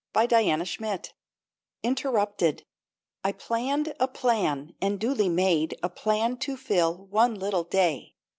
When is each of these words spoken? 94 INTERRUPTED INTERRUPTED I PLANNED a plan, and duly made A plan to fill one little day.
94 0.15 0.39
INTERRUPTED 0.55 1.13
INTERRUPTED 1.83 2.65
I 3.23 3.31
PLANNED 3.33 3.93
a 3.99 4.07
plan, 4.07 4.73
and 4.81 4.99
duly 4.99 5.29
made 5.29 5.77
A 5.83 5.89
plan 5.89 6.37
to 6.37 6.57
fill 6.57 7.05
one 7.05 7.35
little 7.35 7.65
day. 7.65 8.15